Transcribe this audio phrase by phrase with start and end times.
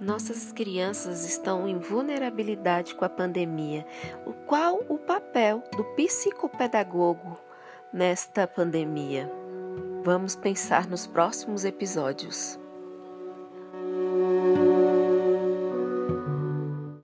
[0.00, 3.84] Nossas crianças estão em vulnerabilidade com a pandemia.
[4.24, 7.36] O Qual o papel do psicopedagogo
[7.92, 9.28] nesta pandemia?
[10.04, 12.60] Vamos pensar nos próximos episódios.